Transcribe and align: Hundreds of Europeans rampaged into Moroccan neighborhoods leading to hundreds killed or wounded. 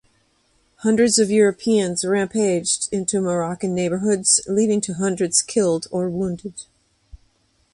Hundreds 0.77 1.19
of 1.19 1.29
Europeans 1.29 2.03
rampaged 2.03 2.89
into 2.91 3.21
Moroccan 3.21 3.75
neighborhoods 3.75 4.41
leading 4.47 4.81
to 4.81 4.95
hundreds 4.95 5.43
killed 5.43 5.85
or 5.91 6.09
wounded. 6.09 6.63